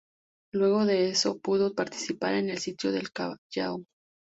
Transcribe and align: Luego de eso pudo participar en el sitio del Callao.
Luego 0.51 0.87
de 0.87 1.09
eso 1.09 1.37
pudo 1.37 1.75
participar 1.75 2.33
en 2.33 2.49
el 2.49 2.57
sitio 2.57 2.91
del 2.91 3.11
Callao. 3.11 3.83